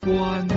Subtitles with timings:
[0.00, 0.48] 关。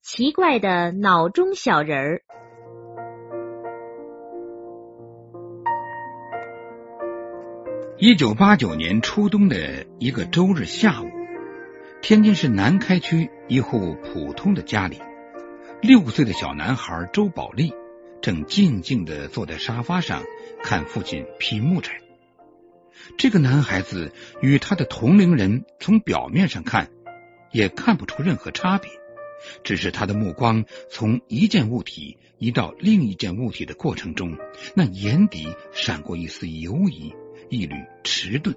[0.00, 2.22] 奇怪的脑中小人儿。
[7.98, 11.10] 一九八九年初冬的一个周日下午，
[12.00, 15.02] 天津市南开区一户普通的家里，
[15.82, 17.74] 六岁的小男孩周宝利
[18.24, 20.24] 正静静的坐在沙发上
[20.62, 22.00] 看父亲劈木柴。
[23.18, 26.90] 这个男孩子与他的同龄人从表面上看
[27.52, 28.90] 也看不出任何差别。
[29.62, 34.38] 只是他的目光从一件物体移到另一件物体的过程中，
[34.74, 37.14] 那眼底闪过一丝犹疑，
[37.50, 38.56] 一缕迟钝，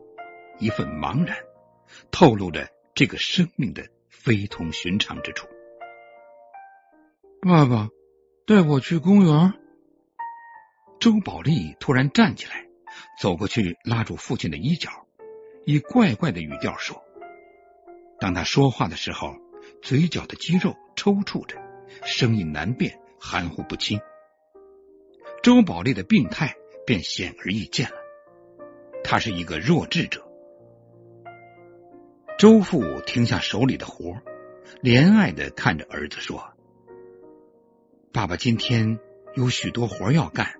[0.60, 1.36] 一份茫然，
[2.10, 5.46] 透露着这个生命的非同寻常之处。
[7.42, 7.90] 爸爸，
[8.48, 9.54] 带我去公园。
[11.02, 12.66] 周宝利突然站起来，
[13.20, 14.90] 走过去拉住父亲的衣角，
[15.66, 17.04] 以怪怪的语调说
[18.22, 19.36] ：“当他说话的时候。”
[19.82, 21.58] 嘴角的肌肉抽搐着，
[22.04, 24.00] 声音难辨，含糊不清。
[25.44, 27.98] 周宝利的病态便显而易见了，
[29.04, 30.26] 他是一个弱智者。
[32.40, 34.16] 周父停下手里的活，
[34.82, 36.42] 怜爱的看着儿子说
[38.12, 39.00] ：“爸爸今天
[39.36, 40.60] 有许多活要干，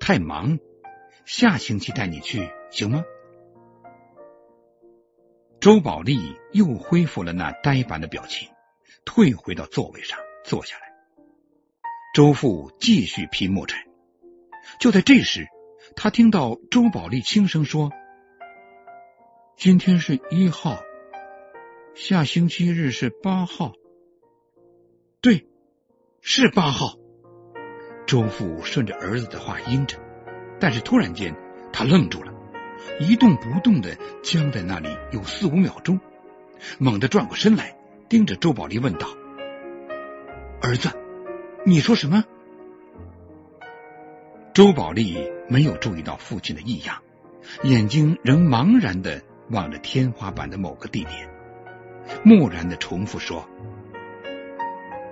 [0.00, 0.58] 太忙，
[1.24, 3.04] 下星期带你去，行吗？”
[5.60, 8.48] 周宝利又恢复了那呆板的表情。
[9.04, 10.92] 退回到座位上坐下来，
[12.12, 13.86] 周父继续劈木柴。
[14.80, 15.46] 就在这时，
[15.94, 17.92] 他听到周宝利轻声说
[19.56, 20.82] ：“今天是一号，
[21.94, 23.74] 下星期日是八号。”
[26.28, 26.96] 是八号。
[28.04, 29.96] 周父顺着儿子的话应着，
[30.58, 31.32] 但是突然间
[31.72, 32.32] 他愣住了，
[32.98, 36.00] 一动不动的僵在那里有四五秒钟，
[36.78, 37.76] 猛地转过身来。
[38.08, 39.06] 盯着周宝利问道
[40.60, 40.90] ：“儿子，
[41.64, 42.24] 你说什么？”
[44.52, 47.02] 周宝利没有注意到父亲的异样，
[47.62, 51.28] 眼睛仍茫然的望着天花板的某个地点，
[52.24, 53.48] 漠然的重复说：“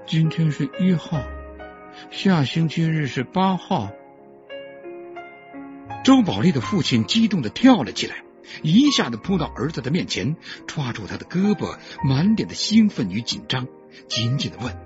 [0.06, 1.22] 今天是一号，
[2.10, 3.90] 下星期日是八号。”
[6.04, 8.22] 周宝利的父亲激动的跳了起来。
[8.62, 13.66] 一下子扑到儿子的面前，抓住他的胳膊，满脸的兴奋与紧张，
[14.06, 14.76] 紧紧的问：“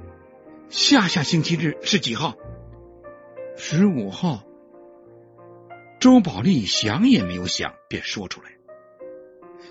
[0.71, 2.37] 下下星期日是几号
[3.59, 4.45] ？”“十五号。”
[5.99, 8.50] 周宝利想也没有想，便说出来：“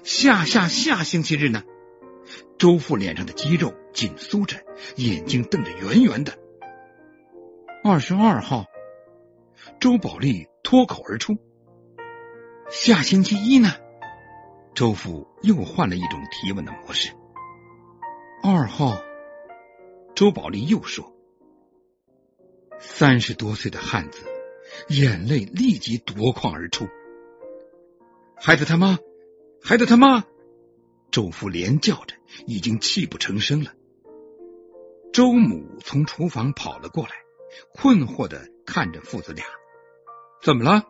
[0.03, 1.63] 下下下星期日呢？”
[2.57, 4.57] 周父脸上的肌肉紧缩着，
[4.95, 6.37] 眼睛瞪得圆圆的。
[7.83, 8.65] “二十二号。”
[9.79, 11.37] 周宝利脱口而出。
[12.69, 13.69] 下星期一呢？
[14.73, 17.11] 周父又换了一种提问的模式。
[18.43, 19.01] 二号，
[20.15, 21.13] 周宝利又说。
[22.79, 24.21] 三十多岁的汉子，
[24.89, 26.87] 眼泪立即夺眶而出。
[28.35, 28.99] 孩子他妈，
[29.63, 30.23] 孩子他妈！
[31.11, 33.73] 周父连叫着，已经泣不成声了。
[35.13, 37.11] 周母从厨房跑了过来，
[37.73, 39.45] 困惑的看着父子俩，
[40.41, 40.85] 怎么了？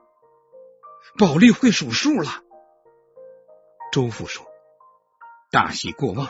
[1.17, 2.43] 宝利会数数了，
[3.91, 4.45] 周父说。
[5.49, 6.29] 大喜过望，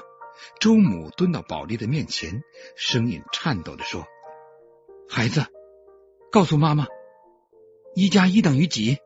[0.59, 2.43] 周母蹲到宝利的面前，
[2.75, 4.05] 声音颤抖的说
[5.09, 5.43] ：“孩子，
[6.31, 6.85] 告诉妈妈，
[7.95, 8.99] 一加一等于几？”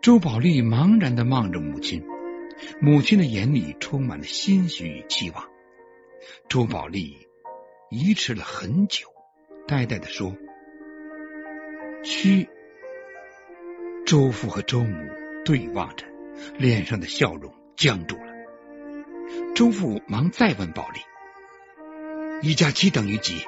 [0.00, 2.06] 周宝利茫然的望着母亲，
[2.80, 5.48] 母亲的眼里充满了欣喜与期望。
[6.48, 7.28] 周宝利
[7.90, 9.06] 疑迟了很久，
[9.68, 10.36] 呆呆的说
[12.04, 12.48] ：“七。”
[14.06, 14.96] 周父和周母
[15.44, 16.06] 对望着，
[16.58, 18.32] 脸上的笑容僵住了。
[19.54, 21.00] 周父忙再问宝利
[22.48, 23.40] ：“一加七等于几？”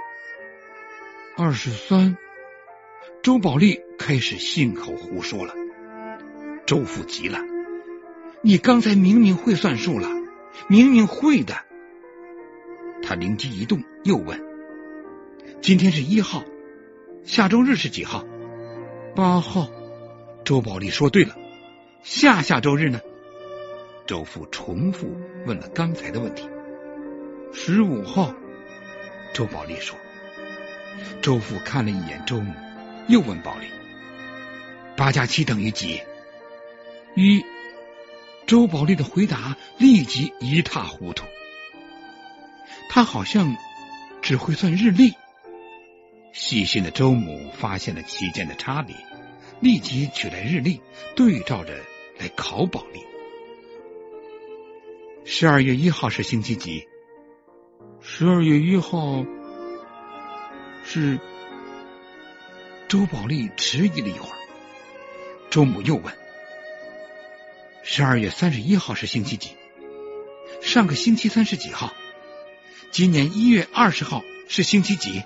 [1.38, 2.16] 二十三。
[3.22, 5.54] 周宝利开始信口胡说了。
[6.66, 7.40] 周父急了
[8.42, 10.08] ：“你刚才明明会算数了，
[10.68, 11.56] 明明会的。”
[13.02, 14.40] 他灵机一动，又问
[15.60, 16.44] ：“今天是一号，
[17.24, 18.24] 下周日是几号？”
[19.14, 19.68] 八号。
[20.44, 21.36] 周宝利说：“对了，
[22.02, 23.00] 下下周日呢？”
[24.06, 25.14] 周父重复
[25.44, 26.48] 问了刚才的问题。
[27.52, 28.34] 十五号，
[29.34, 29.96] 周宝利说。
[31.20, 32.52] 周父看了一眼周母，
[33.08, 33.66] 又问宝利
[34.96, 36.00] ：“八加七等于几？”
[37.14, 37.44] 一。
[38.48, 41.26] 周宝利的回答立即一塌糊涂。
[42.88, 43.54] 他好像
[44.22, 45.12] 只会算日历，
[46.32, 48.96] 细心的周母发现了其间的差别，
[49.60, 50.80] 立即取来日历，
[51.14, 51.74] 对照着
[52.18, 53.00] 来考宝丽。
[55.26, 56.88] 十二月一号是星期几？
[58.00, 59.26] 十二月一号
[60.84, 61.20] 是。
[62.88, 64.38] 周宝丽迟疑了一会儿，
[65.50, 66.04] 周母又问
[67.90, 69.56] ：“十二月三十一号是星期几？
[70.60, 71.94] 上个星期三是几号？
[72.90, 75.22] 今年一月二十号是星期几？”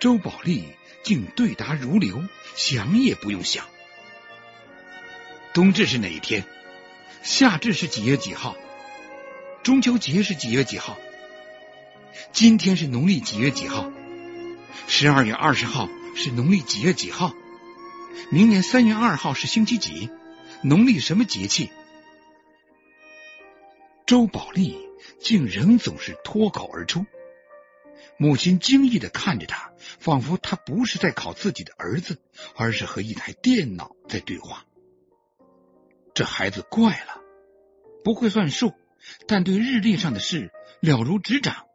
[0.00, 0.64] 周宝莉
[1.02, 2.24] 竟对答如流，
[2.56, 3.66] 想也不用想。
[5.52, 6.46] 冬至是哪一天？
[7.22, 8.56] 夏至是几月几号？
[9.62, 10.96] 中秋节是几月几号？
[12.32, 13.92] 今天是农历几月几号？
[14.88, 17.34] 十二月二十号是农历几月几号？
[18.30, 20.08] 明年三月二号是星期几？
[20.66, 21.70] 农历什么节气？
[24.06, 24.78] 周宝莉
[25.20, 27.04] 竟仍总是脱口而出。
[28.16, 32.18] 母亲惊异的看着他，仿佛他不是在考自己的儿子，
[32.56, 34.64] 而是和一台电脑在对话。
[36.14, 37.20] 这孩子怪了，
[38.02, 38.72] 不会算数，
[39.26, 40.50] 但对日历上的事
[40.80, 41.66] 了如指掌。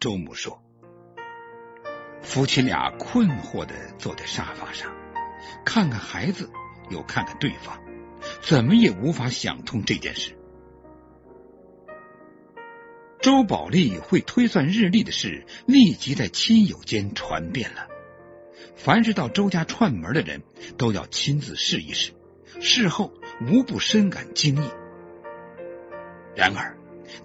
[0.00, 0.60] 周母说。
[2.22, 4.90] 夫妻俩困惑的坐在沙发上，
[5.64, 6.50] 看看孩子，
[6.90, 7.78] 又看看对方，
[8.40, 10.36] 怎么也无法想通这件事。
[13.20, 17.88] 周宝莉会推算日历的事，立即在亲友间传遍了。
[18.76, 20.42] 凡是到周家串门的人，
[20.76, 22.12] 都要亲自试一试，
[22.60, 23.14] 事后
[23.46, 24.68] 无不深感惊异。
[26.36, 26.76] 然而，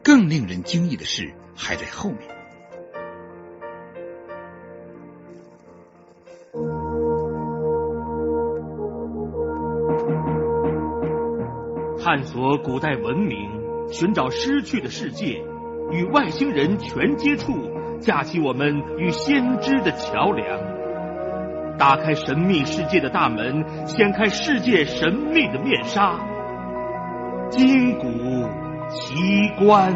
[0.02, 2.39] 更令人惊异的事还在后面。
[12.10, 13.38] 探索古代文明，
[13.92, 15.44] 寻找失去的世界，
[15.92, 17.54] 与外星人全接触，
[18.02, 26.20] 架起我们与先知的桥梁，打开神秘世界的大门，掀开世界神秘的面纱，
[27.52, 28.08] 金古
[28.90, 29.14] 奇
[29.60, 29.94] 观。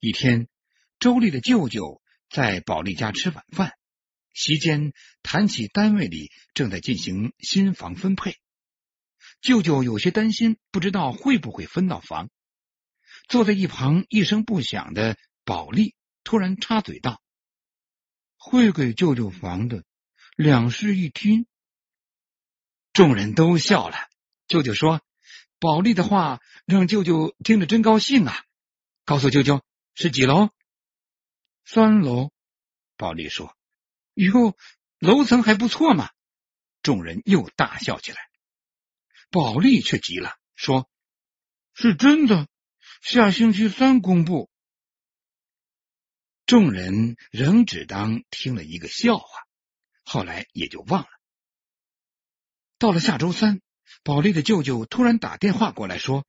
[0.00, 0.48] 一天，
[0.98, 3.70] 周丽的舅舅在保利家吃晚饭。
[4.32, 4.92] 席间
[5.22, 8.36] 谈起单位里正在进行新房分配，
[9.40, 12.30] 舅舅有些担心，不知道会不会分到房。
[13.28, 15.94] 坐在一旁一声不响的保利
[16.24, 17.22] 突然插嘴道
[18.36, 19.84] ：“会给舅舅房的。”
[20.34, 21.46] 两室一厅。
[22.92, 23.96] 众人都笑了。
[24.48, 25.02] 舅舅说
[25.60, 28.44] ：“保利的话让舅舅听着真高兴啊！”
[29.04, 29.62] 告诉舅舅
[29.94, 30.48] 是几楼？
[31.64, 32.32] 三楼。
[32.96, 33.56] 保利说。
[34.14, 34.56] 哟，
[34.98, 36.10] 楼层还不错嘛！
[36.82, 38.18] 众人又大笑起来。
[39.30, 40.90] 保利却急了，说
[41.72, 42.48] ：“是真的，
[43.00, 44.50] 下星期三公布。”
[46.44, 49.26] 众人仍只当听了一个笑话，
[50.04, 51.08] 后来也就忘了。
[52.78, 53.62] 到了下周三，
[54.02, 56.26] 保利的舅舅突然打电话过来，说：“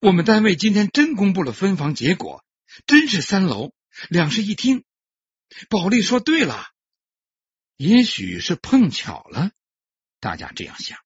[0.00, 2.42] 我们单位今天真公布了分房结果，
[2.86, 3.74] 真是三楼
[4.08, 4.84] 两室一厅。”
[5.68, 6.70] 保利说：“对了。”
[7.78, 9.52] 也许是碰巧了，
[10.18, 10.98] 大家这样想。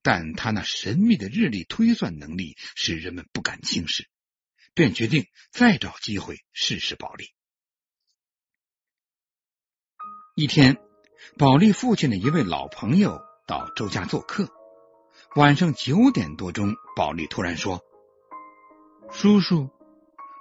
[0.00, 4.08] 但他那神秘的日历推算能力使人们不敢轻视，
[4.72, 7.34] 便决定再找机会试试保利。
[10.34, 10.78] 一天，
[11.36, 14.48] 保利父亲的一位老朋友到周家做客，
[15.36, 17.84] 晚上九点多钟，保利突然说
[19.12, 19.68] ：“叔叔，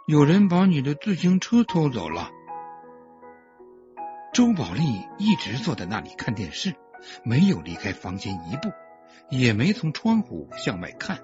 [0.08, 2.32] 有人把你的自行车偷走了。”
[4.34, 4.82] 周宝莉
[5.20, 6.74] 一直坐在那里看电视，
[7.24, 8.72] 没有离开房间一步，
[9.30, 11.24] 也没从窗户向外看。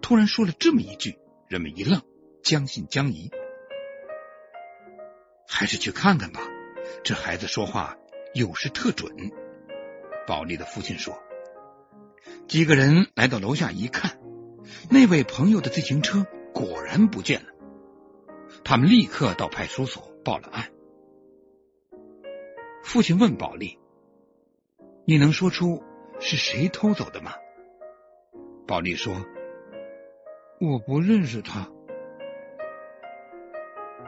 [0.00, 2.00] 突然说了这么一句，人们一愣，
[2.44, 3.32] 将信将疑。
[5.48, 6.40] 还是去看看吧，
[7.02, 7.96] 这孩子说话
[8.32, 9.10] 有时特准。
[10.24, 11.18] 宝莉的父亲说。
[12.46, 14.20] 几个人来到楼下一看，
[14.88, 16.24] 那位朋友的自行车
[16.54, 17.48] 果然不见了。
[18.62, 20.70] 他们立刻到派出所报了案。
[22.86, 23.80] 父亲问宝莉
[25.04, 25.82] ：“你能说出
[26.20, 27.32] 是谁偷走的吗？”
[28.64, 29.12] 宝莉说
[30.62, 31.68] ：“我不认识他。”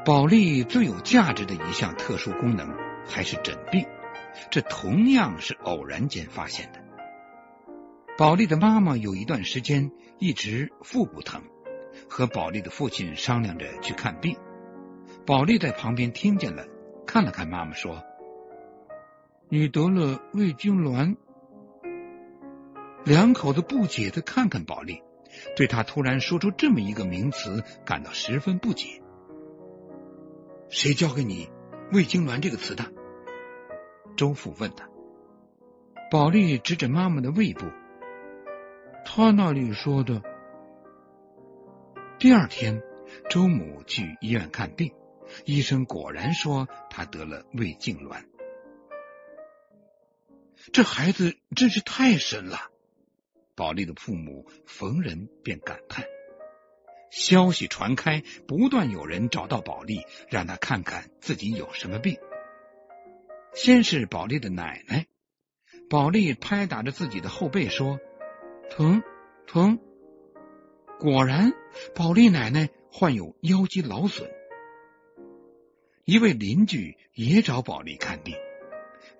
[0.06, 2.72] 宝莉最有价值的一项特殊功能
[3.04, 3.84] 还是诊病，
[4.48, 6.78] 这同样是偶然间发现的。
[8.16, 11.42] 宝莉的妈妈有一段时间一直腹部疼，
[12.08, 14.36] 和宝莉的父亲商量着去看病。
[15.26, 16.64] 宝莉在旁边听见了，
[17.04, 18.04] 看了看妈妈说。
[19.50, 21.16] 你得了胃痉挛，
[23.04, 25.02] 两口子不解的看看宝莉，
[25.56, 29.02] 对他突然说出这么一个名词感到十分不解。
[30.68, 31.48] 谁教给你
[31.92, 32.84] “胃痉挛”这个词的？
[34.18, 34.86] 周父问他。
[36.10, 37.64] 宝莉指着妈妈的胃部，
[39.06, 40.22] 他那里说的。
[42.18, 42.82] 第二天，
[43.30, 44.92] 周母去医院看病，
[45.46, 48.24] 医生果然说他得了胃痉挛。
[50.72, 52.70] 这孩子真是太神了！
[53.54, 56.04] 宝莉的父母逢人便感叹。
[57.10, 62.18] 消息传开，不断有人找到宝莉，让他看看自己有什么病。
[63.54, 65.06] 先是宝莉的奶奶。
[65.88, 67.98] 宝莉拍打着自己的后背说
[68.70, 69.02] ：“疼，
[69.46, 69.78] 疼。”
[71.00, 71.52] 果然，
[71.94, 74.30] 宝莉奶奶患有腰肌劳损。
[76.04, 78.36] 一位邻居也找宝莉看病，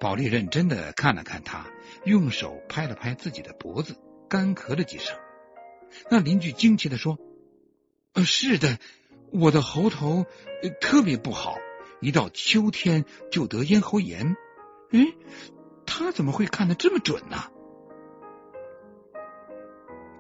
[0.00, 1.66] 宝莉认真的看了看他，
[2.04, 3.96] 用手拍了拍自己的脖子，
[4.28, 5.16] 干咳了几声。
[6.10, 7.18] 那邻居惊奇的说
[8.14, 8.78] ：“呃，是的，
[9.32, 10.26] 我的喉头
[10.80, 11.58] 特别不好，
[12.00, 14.36] 一到秋天就得咽喉炎。”
[14.92, 15.00] 哎。
[15.90, 17.50] 他怎么会看得这么准呢？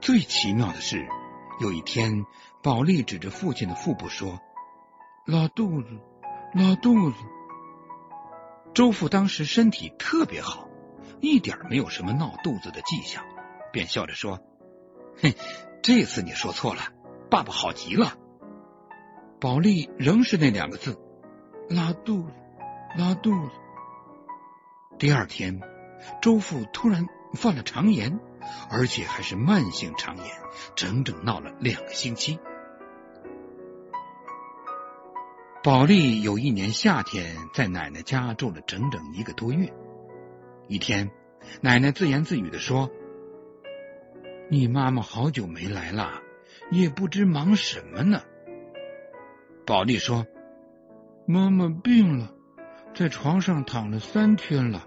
[0.00, 1.06] 最奇妙的是，
[1.60, 2.24] 有一天，
[2.62, 4.40] 宝莉指着父亲的腹部说
[5.26, 5.88] ：“拉肚子，
[6.54, 7.16] 拉肚子。”
[8.78, 10.68] 周父当时身体特别好，
[11.20, 13.24] 一点没有什么闹肚子的迹象，
[13.72, 14.38] 便笑着说
[15.20, 15.34] ：“嘿，
[15.82, 16.82] 这次你说错了，
[17.28, 18.16] 爸爸好极了。”
[19.40, 20.96] 宝莉仍是那两个字
[21.68, 22.32] ：“拉肚子，
[22.96, 23.50] 拉肚子。”
[24.96, 25.60] 第二天，
[26.22, 28.20] 周父突然犯了肠炎，
[28.70, 30.26] 而且还是慢性肠炎，
[30.76, 32.38] 整整闹了两个星期。
[35.60, 39.72] 宝莉有一年夏天在奶奶家住了整整一个多月。
[40.68, 41.10] 一天，
[41.60, 42.88] 奶奶自言自语的说
[44.48, 46.22] ：“你妈妈好久没来了，
[46.70, 48.22] 也不知忙什么呢。”
[49.66, 50.26] 宝莉说
[51.26, 52.34] ：“妈妈病了。”
[52.94, 54.86] 在床上躺了三天了。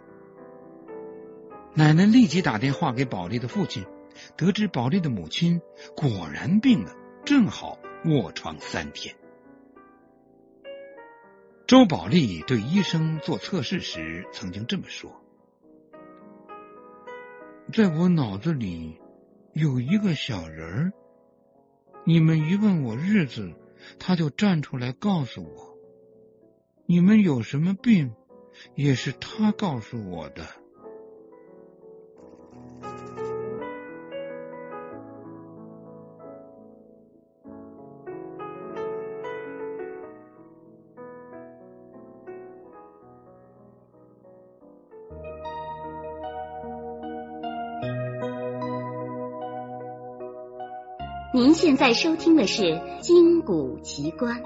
[1.74, 3.86] 奶奶立即打电话给宝莉的父亲，
[4.36, 5.62] 得知宝莉的母亲
[5.96, 6.94] 果然病了，
[7.25, 9.16] 正好卧床三天。
[11.72, 15.10] 周宝利对医生做测试时曾经这么说
[17.72, 19.00] ：“在我脑子里
[19.54, 20.92] 有一个小人儿，
[22.04, 23.54] 你们一问我日子，
[23.98, 25.78] 他就站出来告诉我。”
[26.88, 28.13] 你们有什么病，
[28.75, 30.46] 也是他告诉我的。
[51.43, 52.62] 您现在收听的是
[53.00, 54.43] 《金谷奇观》。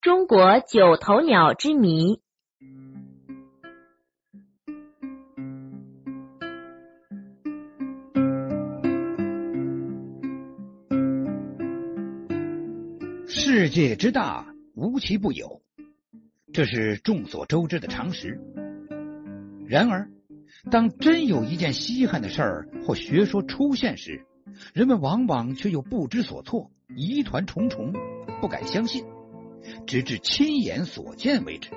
[0.00, 2.22] 中国九头鸟之谜。
[13.26, 15.60] 世界之大，无奇不有，
[16.54, 18.40] 这是众所周知的常识。
[19.72, 20.10] 然而，
[20.70, 24.26] 当真有一件稀罕的事儿或学说出现时，
[24.74, 27.90] 人们往往却又不知所措，疑团重重，
[28.42, 29.02] 不敢相信。
[29.86, 31.70] 直至亲眼所见为止，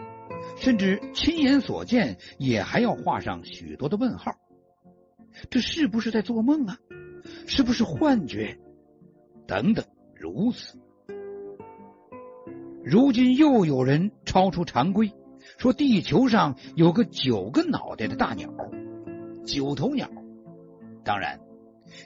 [0.58, 4.34] 甚至亲眼所见也还要画上许多的问号。
[5.50, 6.78] 这是不是在做梦啊？
[7.48, 8.60] 是不是幻觉？
[9.48, 10.78] 等等，如此。
[12.84, 15.14] 如今又有人超出常规，
[15.58, 18.50] 说地球上有个九个脑袋的大鸟——
[19.46, 20.10] 九头鸟。
[21.04, 21.40] 当然，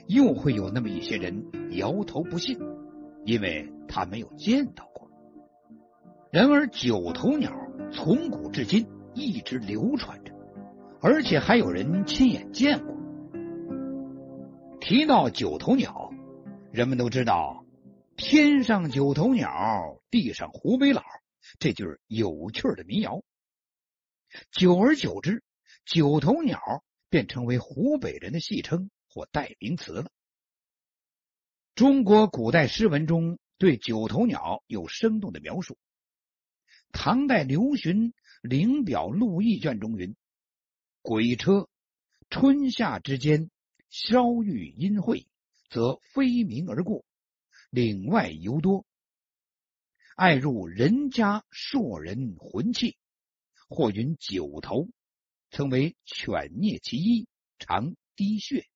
[0.06, 2.58] 又会有那么一些人摇头不信，
[3.24, 5.10] 因为他没有见到过。
[6.30, 7.52] 然而，九头鸟
[7.90, 10.32] 从古至今一直流传着，
[11.00, 12.94] 而且还有人亲眼见过。
[14.80, 16.10] 提到九头鸟，
[16.70, 17.64] 人们都知道
[18.16, 19.50] “天上九头鸟，
[20.10, 21.02] 地上湖北佬”，
[21.58, 23.22] 这就是有趣的民谣。
[24.50, 25.42] 久而久之，
[25.84, 30.10] 九头鸟便成为湖北人的戏称或代名词了。
[31.74, 35.78] 中国古代诗文中对九头鸟有生动的描述。
[36.92, 38.10] 唐代刘询
[38.42, 40.16] 《灵表录异卷》中云
[41.02, 41.68] ：“鬼车
[42.28, 43.50] 春夏之间，
[43.90, 45.26] 稍遇阴晦，
[45.68, 47.04] 则飞鸣而过，
[47.70, 48.84] 岭外尤多。
[50.16, 52.96] 爱入人家，烁人魂气，
[53.70, 54.88] 或云九头，
[55.50, 57.28] 称为犬啮其一，
[57.60, 58.66] 常滴血。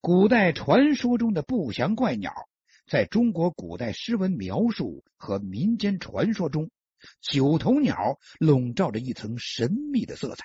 [0.00, 2.48] 古代传说中的不祥怪鸟，
[2.84, 6.70] 在中国古代诗文描述和民间传说中，
[7.20, 10.44] 九头鸟笼罩着一层神秘的色彩，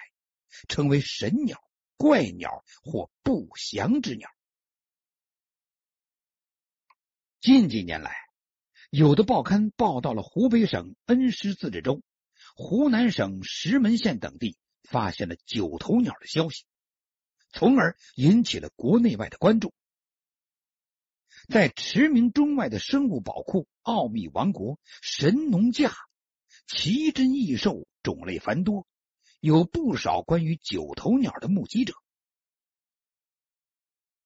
[0.69, 1.59] 称为神鸟、
[1.97, 4.29] 怪鸟或不祥之鸟。
[7.41, 8.15] 近几年来，
[8.95, 12.03] 有的报刊报道了湖北省恩施自治州、
[12.55, 16.65] 湖南省石门县等地发现了九头鸟的消息。
[17.51, 19.73] 从而引起了国内外的关注。
[21.49, 25.91] 在驰名中外的生物宝库——奥秘王国神农架，
[26.67, 28.85] 奇珍异兽种类繁多，
[29.39, 31.95] 有不少关于九头鸟的目击者。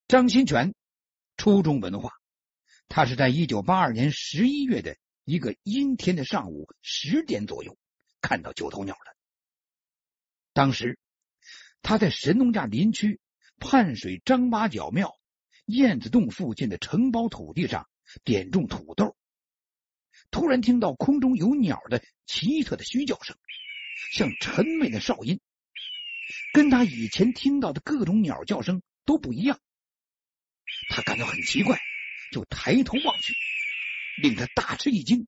[0.08, 0.74] 张新全，
[1.38, 2.12] 初中文化，
[2.88, 7.76] 他是在一九八二年十一月的一个阴天的上午十点左右
[8.20, 9.16] 看到九头鸟的。
[10.52, 10.98] 当时。
[11.80, 13.20] 他在神农架林区
[13.60, 15.16] 畔水张八角庙
[15.64, 17.88] 燕子洞附近的承包土地上
[18.24, 19.16] 点种土豆，
[20.32, 23.38] 突然听到空中有鸟的奇特的嘘叫声，
[24.12, 25.40] 像沉闷的哨音，
[26.52, 29.60] 跟他以前听到的各种鸟叫声都不一样。
[30.90, 31.78] 他感到很奇怪，
[32.30, 33.34] 就抬头望去，
[34.22, 35.26] 令他大吃一惊，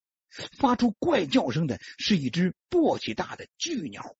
[0.58, 4.16] 发出怪叫声的是一只簸箕大的巨鸟。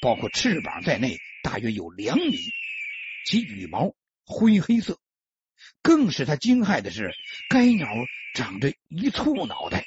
[0.00, 2.36] 包括翅膀在内，大约有两米，
[3.26, 3.94] 其羽毛
[4.24, 5.00] 灰黑色。
[5.82, 7.14] 更使他惊骇的是，
[7.48, 7.86] 该鸟
[8.34, 9.86] 长着一簇脑袋，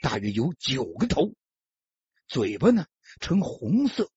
[0.00, 1.34] 大约有九个头，
[2.26, 2.86] 嘴巴呢
[3.20, 4.10] 呈红色，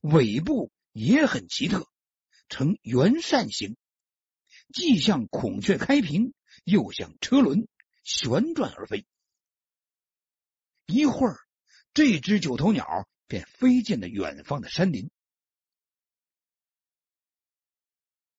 [0.00, 1.90] 尾部也很奇特，
[2.48, 3.76] 呈圆扇形，
[4.72, 6.32] 既像孔雀开屏，
[6.64, 7.68] 又像车轮
[8.04, 9.06] 旋转而飞。
[10.86, 11.38] 一会儿，
[11.94, 13.08] 这只九头鸟。
[13.30, 15.10] 便飞进了远方的山林。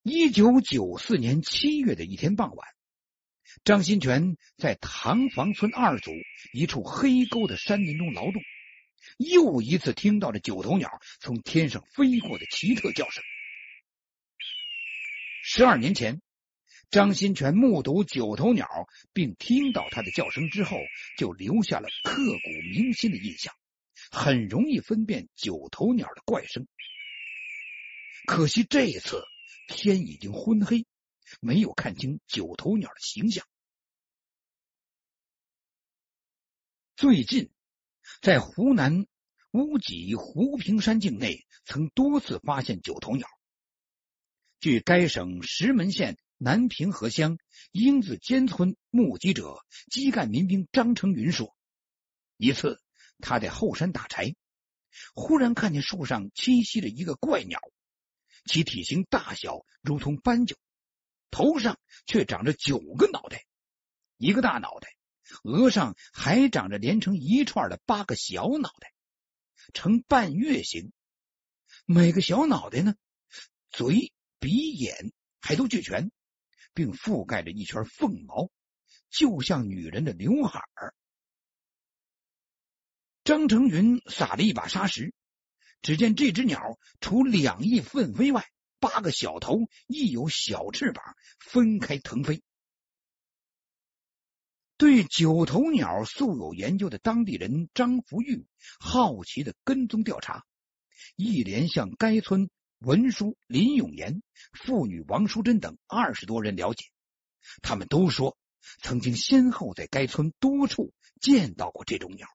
[0.02, 2.68] 一九九四年七月的一天傍晚，
[3.62, 6.10] 张新全在塘房村二组
[6.52, 8.42] 一处黑沟的山林中劳动，
[9.16, 10.90] 又一次听到了九头鸟
[11.20, 13.22] 从天上飞过的奇特叫声。
[15.52, 16.22] 十二年前，
[16.92, 18.68] 张新全目睹九头鸟
[19.12, 20.76] 并听到它的叫声之后，
[21.18, 23.52] 就留下了刻骨铭心的印象。
[24.12, 26.68] 很容易分辨九头鸟的怪声，
[28.26, 29.24] 可惜这一次
[29.66, 30.86] 天已经昏黑，
[31.40, 33.44] 没有看清九头鸟的形象。
[36.94, 37.50] 最近，
[38.22, 39.04] 在湖南
[39.50, 43.26] 乌脊湖平山境内，曾多次发现九头鸟。
[44.60, 47.38] 据该省石门县南平河乡
[47.72, 51.56] 英子尖村目击者基干民兵张成云说，
[52.36, 52.80] 一次。
[53.22, 54.34] 他在后山打柴，
[55.14, 57.60] 忽然看见树上栖息着一个怪鸟，
[58.46, 60.56] 其体型大小如同斑鸠，
[61.30, 63.44] 头上却长着九个脑袋，
[64.16, 64.88] 一个大脑袋，
[65.44, 68.90] 额上还长着连成一串的八个小脑袋，
[69.74, 70.90] 呈半月形。
[71.84, 72.94] 每个小脑袋呢，
[73.70, 76.10] 嘴、鼻、眼还都俱全，
[76.74, 78.50] 并覆盖着一圈凤毛，
[79.10, 80.94] 就像女人的刘海儿。
[83.22, 85.12] 张成云撒了一把沙石，
[85.82, 91.04] 只见这只鸟除两翼奋飞外，八个小头亦有小翅膀
[91.38, 92.42] 分开腾飞。
[94.78, 98.46] 对九头鸟素有研究的当地人张福玉
[98.78, 100.46] 好奇的跟踪调查，
[101.14, 102.48] 一连向该村
[102.80, 106.86] 文书林永言、妇女王淑珍等二十多人了解，
[107.60, 108.38] 他们都说
[108.82, 112.26] 曾经先后在该村多处见到过这种鸟。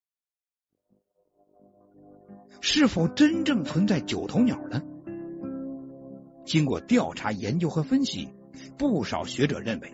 [2.62, 4.84] 是否真正存在九头鸟呢？
[6.46, 8.30] 经过调查研究和分析，
[8.78, 9.92] 不少学者认为：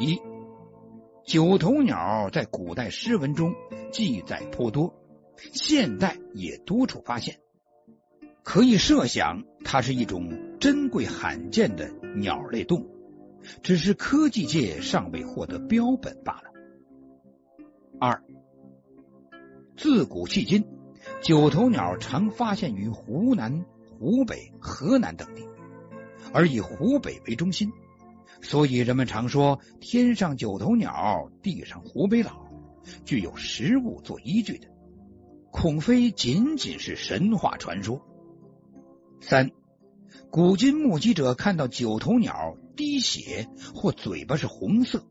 [0.00, 0.20] 一、
[1.24, 3.54] 九头鸟在古代诗文中
[3.92, 5.00] 记载颇多，
[5.52, 7.40] 现代也多处发现，
[8.48, 12.88] 可以设想它是一种珍贵罕见的鸟类动物，
[13.62, 16.44] 只是科技界尚未获得标本罢了。
[18.00, 18.24] 二、
[19.76, 20.64] 自古迄今。
[21.22, 25.46] 九头鸟常发现于湖南、湖北、河南等地，
[26.32, 27.70] 而以湖北为中心，
[28.40, 32.46] 所以人们常说“天上九头鸟，地上湖北佬”，
[33.04, 34.68] 具有实物做依据的，
[35.50, 38.02] 恐非仅仅是神话传说。
[39.20, 39.50] 三，
[40.30, 45.04] 古今目击者看到九头鸟滴血或嘴巴是红色，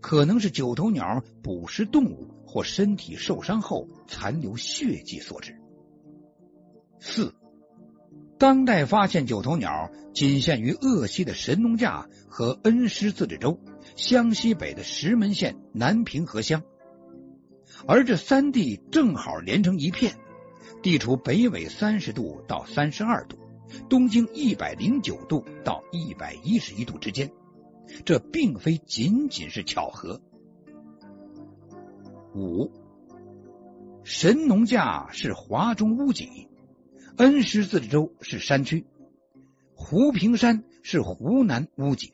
[0.00, 5.56] 可能是九头鸟捕食动物或身体受伤后残留血迹所致。
[6.98, 7.34] 四，
[8.38, 13.58] 当代发现九头鸟仅限于鄂西的神农架和恩施自治州
[13.96, 16.62] 湘西北的石门县南平河乡，
[17.86, 20.16] 而这三地正好连成一片，
[20.82, 23.36] 地处北纬三十度到三十二度，
[23.88, 27.30] 东经一百零九度到一百一十一度之间。
[28.04, 30.20] 这并非仅仅是巧合。
[32.34, 32.70] 五，
[34.04, 36.48] 神农架是华中屋脊，
[37.16, 38.86] 恩施自治州是山区，
[39.74, 42.12] 湖平山是湖南屋脊，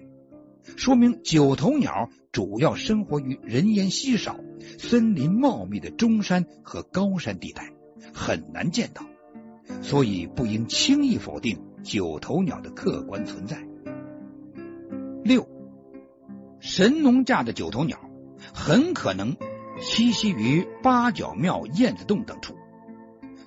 [0.77, 4.41] 说明九头鸟主要生活于人烟稀少、
[4.79, 7.73] 森林茂密的中山和高山地带，
[8.13, 9.07] 很难见到，
[9.83, 13.63] 所以不应轻易否定九头鸟的客观存在。
[15.25, 15.49] 六。
[16.61, 17.99] 神农架的九头鸟
[18.53, 19.37] 很可能
[19.81, 22.57] 栖息于八角庙燕子洞等处，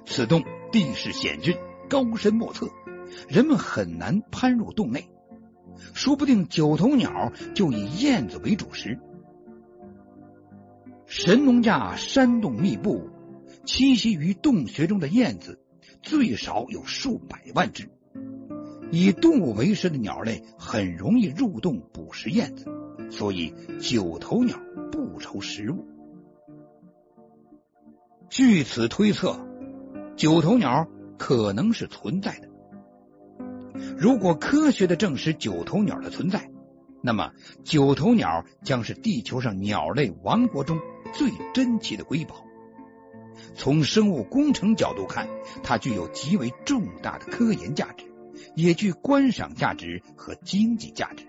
[0.05, 1.57] 此洞地势险峻，
[1.89, 2.69] 高深莫测，
[3.27, 5.09] 人们很难攀入洞内，
[5.93, 8.97] 说不定九头鸟就以燕子为主食。
[11.05, 13.09] 神农架山洞密布，
[13.65, 15.59] 栖息于洞穴中的燕子
[16.01, 17.89] 最少有数百万只，
[18.91, 22.65] 以动物为食的鸟类很容易入洞捕食燕子。
[23.09, 24.57] 所以，九头鸟
[24.91, 25.85] 不愁食物。
[28.29, 29.45] 据此推测，
[30.15, 30.87] 九头鸟
[31.17, 32.47] 可能是存在的。
[33.97, 36.49] 如果科学的证实九头鸟的存在，
[37.03, 37.31] 那么
[37.63, 40.79] 九头鸟将是地球上鸟类王国中
[41.13, 42.45] 最珍奇的瑰宝。
[43.55, 45.27] 从生物工程角度看，
[45.63, 48.05] 它具有极为重大的科研价值，
[48.55, 51.27] 也具观赏价值和经济价值。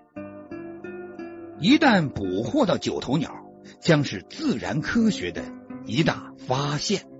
[1.58, 3.32] 一旦捕获到九头鸟，
[3.80, 5.44] 将是自然科学的
[5.86, 7.11] 一大发现。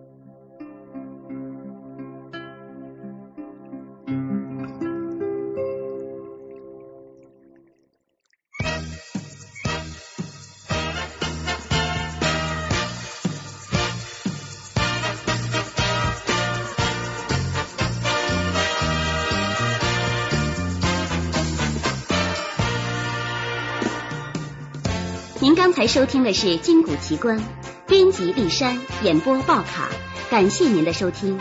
[25.53, 27.39] 您刚才收听的是《金谷奇观》，
[27.87, 29.91] 编辑丽珊，演播报卡，
[30.31, 31.39] 感谢您的收听。